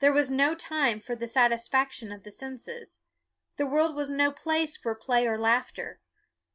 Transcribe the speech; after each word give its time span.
There 0.00 0.12
was 0.12 0.28
no 0.28 0.54
time 0.54 1.00
for 1.00 1.16
the 1.16 1.26
satisfaction 1.26 2.12
of 2.12 2.24
the 2.24 2.30
senses. 2.30 3.00
The 3.56 3.64
world 3.64 3.94
was 3.96 4.10
no 4.10 4.30
place 4.30 4.76
for 4.76 4.94
play 4.94 5.26
or 5.26 5.38
laughter. 5.38 5.98